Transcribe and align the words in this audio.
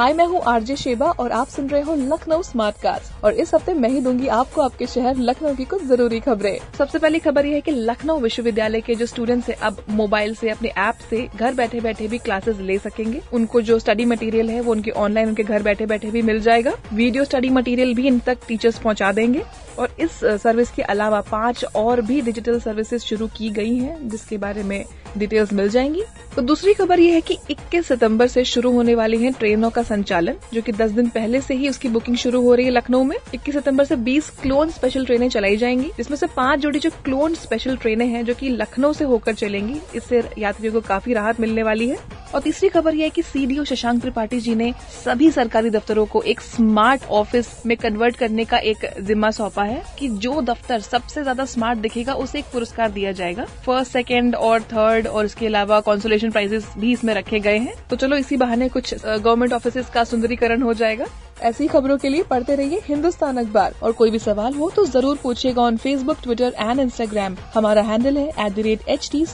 हाय, 0.00 0.12
मैं 0.12 0.24
हूँ 0.26 0.40
RJ 0.48 0.74
Sheba 0.76 1.06
और 1.10 1.32
आप 1.32 1.48
सुन 1.48 1.66
रहे 1.68 1.80
हो 1.82 1.94
लखनऊ 1.94 2.42
स्मार्ट 2.42 2.76
कास्ट 2.82 3.24
और 3.24 3.32
इस 3.32 3.52
हफ़्ते 3.54 3.72
मैं 3.74 3.88
ही 3.88 4.00
दूँगी 4.00 4.26
आपको 4.26 4.60
आपके 4.62 4.86
शहर 4.86 5.16
लखनऊ 5.18 5.54
की 5.54 5.64
कुछ 5.64 5.82
ज़रूरी 5.82 6.20
खबरें। 6.20 6.58
सबसे 6.78 6.98
पहली 6.98 7.18
खबर 7.18 7.46
ये 7.46 7.54
है 7.54 7.60
कि 7.60 7.70
लखनऊ 7.70 8.20
विश्वविद्यालय 8.20 8.80
के 8.80 8.94
जो 8.94 9.06
स्टूडेंट्स 9.06 9.48
हैं, 9.48 9.56
अब 9.56 9.82
मोबाइल 9.90 10.34
से, 10.34 10.50
अपने 10.50 10.68
ऐप 10.68 10.98
से 11.10 11.28
घर 11.36 11.54
बैठे 11.54 11.80
बैठे 11.80 12.08
भी 12.08 12.18
क्लासेस 12.18 12.58
ले 12.58 12.78
सकेंगे। 12.78 13.20
उनको 13.32 13.60
जो 13.60 13.78
स्टडी 13.78 14.04
मटेरियल 14.04 14.50
है, 14.50 14.60
वो 14.60 14.72
उनके 14.72 14.90
ऑनलाइन 14.90 15.28
उनके 15.28 15.42
घर 15.42 15.62
बैठे 15.62 15.86
बैठे 15.86 16.10
भी 16.10 16.22
मिल 16.22 16.40
जाएगा। 16.40 16.72
वीडियो 16.92 17.24
स्टडी 17.24 17.50
मटेरियल 17.50 17.94
भी 17.94 18.06
इन 18.06 18.18
तक 18.18 18.38
टीचर्स 18.48 18.78
पहुँचा 18.78 19.12
देंगे। 19.12 19.42
और 19.78 19.94
इस 20.00 20.18
सर्विस 20.42 20.70
के 20.70 20.82
अलावा 20.82 21.20
पाँच 21.20 21.64
और 21.76 22.00
भी 22.00 22.20
डिजिटल 22.20 22.58
सर्विसेज़ 22.60 23.02
शुरू 23.02 23.26
की 23.26 23.50
गई 23.50 23.76
हैं, 23.76 24.08
जिसके 24.08 24.38
बारे 24.38 24.62
में 24.62 24.84
डिटेल्स 25.18 25.52
मिल 25.52 25.68
जाएँगी। 25.68 26.02
तो 26.36 26.42
दूसरी 26.42 26.74
खबर 26.74 27.00
ये 27.00 27.12
है 27.12 27.20
कि 27.20 27.38
21 27.50 27.86
सितंबर 27.86 28.26
से 28.26 28.44
शुरू 28.44 28.72
होने 28.72 28.94
वाली 28.94 29.24
है 29.24 29.32
ट्रेनों 29.32 29.70
का 29.70 29.82
संचालन, 29.82 30.34
जो 30.54 30.62
कि 30.62 30.72
10 30.72 30.90
दिन 30.90 31.08
पहले 31.08 31.40
से 31.40 31.54
ही 31.54 31.68
उसकी 31.68 31.88
बुकिंग 31.88 32.16
शुरू 32.16 32.42
हो 32.42 32.54
रही 32.54 32.64
है 32.66 32.70
लखनऊ 32.70 33.04
में। 33.04 33.16
21 33.34 33.54
सितंबर 33.54 33.84
से 33.84 33.96
20 33.96 34.30
क्लोन 34.30 34.70
स्पेशल 34.70 35.06
ट्रेनें 35.06 35.28
चलाई 35.28 35.56
जाएँगी, 35.56 35.90
जिसमें 35.96 36.16
से 36.16 36.26
पाँच 36.26 36.60
जोड़ी 36.60 36.78
जो 36.78 36.90
क्लोन 37.04 37.34
स्पेशल 37.34 37.76
ट्रेनें 37.76 38.06
हैं, 38.06 38.24
जो 38.24 38.34
कि 38.34 38.48
लखनऊ 38.48 38.92
से 38.92 39.04
होकर 39.04 39.34
चलेंगी, 39.34 39.80
इससे 39.94 40.22
यात्रियों 40.38 40.72
को 40.72 40.80
काफ़ी 40.80 41.12
राहत 41.12 41.40
मिलने 41.40 41.62
वाली 41.62 41.88
है। 41.88 42.19
और 42.34 42.40
तीसरी 42.40 42.68
खबर 42.68 42.94
यह 42.94 43.04
है 43.04 43.10
कि 43.10 43.22
सीडीओ 43.22 43.64
शशांक 43.64 44.00
त्रिपाठी 44.00 44.40
जी 44.40 44.54
ने 44.54 44.72
सभी 44.94 45.30
सरकारी 45.30 45.70
दफ्तरों 45.70 46.04
को 46.06 46.22
एक 46.22 46.40
स्मार्ट 46.40 47.04
ऑफ़िस 47.12 47.48
में 47.66 47.76
कन्वर्ट 47.76 48.16
करने 48.16 48.44
का 48.44 48.58
एक 48.64 48.86
जिम्मा 49.00 49.30
सौंपा 49.30 49.64
है 49.64 49.82
कि 49.98 50.08
जो 50.08 50.40
दफ्तर 50.42 50.80
सबसे 50.80 51.22
ज़्यादा 51.22 51.44
स्मार्ट 51.44 51.78
दिखेगा, 51.78 52.14
उसे 52.14 52.38
एक 52.38 52.44
पुरस्कार 52.52 52.90
दिया 52.90 53.12
जाएगा। 53.12 53.44
फ़र्स्ट 53.66 53.92
सेकेंड 53.92 54.34
और 54.36 54.62
थर्ड 54.62 55.06
और 55.06 55.24
इसके 55.24 55.46
अलावा 55.46 55.80
कॉन्सोलेशन 55.80 56.30
प्राइजेस 56.30 56.72
भी 56.78 56.92
इसमें 56.92 57.14
रखे 57.14 57.40
गए 57.40 57.58
हैं। 57.58 57.74
तो 57.90 57.96
चलो 57.96 58.16
इसी 58.16 58.36
बहाने 58.36 58.68
कुछ 58.68 58.94
गवर्नमेंट 58.96 59.52
ऑफ़िस 59.52 59.90
का 59.90 60.04
सुंदरीकरण 60.04 60.62
हो 60.62 60.74
जाएगा। 60.74 61.06
ऐसी 61.42 61.66
खबरों 61.68 61.96
के 61.98 62.08
लिए 62.08 62.22
पढ़ते 62.30 62.54
रहिए 62.54 62.80
हिंदुस्तान 62.84 63.36
अखबार। 63.36 63.74
और 63.82 63.92
कोई 63.92 64.10
भी 64.10 64.18
सवाल 64.18 64.54
हो 64.54 64.70
तो 64.76 64.84
ज़रूर 64.86 65.18
पूछिएगा 65.22 65.62
on 65.62 65.76
Facebook 65.76 66.16
Twitter 66.22 66.54
and 66.58 66.80
Instagram 66.80 67.36
हमारा 67.54 67.82
हैंडल 67.82 68.18
है 68.18 68.26
at 68.28 68.52
the 68.52 68.58
rate 68.66 68.88
H 68.88 69.08
T 69.12 69.24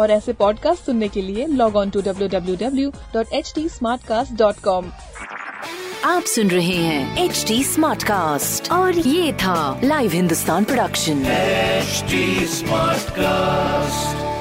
और 0.00 0.10
ऐसे 0.10 0.32
पॉडकास्ट 0.32 0.84
सुनने 0.86 1.08
के 1.08 1.22
लिए 1.22 1.46
log 1.46 1.76
on 1.76 1.90
to 1.90 2.00
W 2.02 2.28
W 2.28 2.56
W 2.56 2.90
dot 3.14 3.32
H 3.32 3.52
T 3.54 3.68
dot 4.36 4.60
com 4.64 4.90
आप 6.04 6.22
सुन 6.22 6.50
रहे 6.50 6.76
हैं 6.76 7.24
एच 7.24 7.44
डी 7.48 7.62
स्मार्ट 7.64 8.02
कास्ट 8.02 8.70
और 8.72 8.98
ये 8.98 9.32
था 9.42 9.80
live 9.84 10.10
Hindustan 10.12 10.64
production 10.64 11.24
HD 11.88 12.18
Smartcast. 12.46 14.37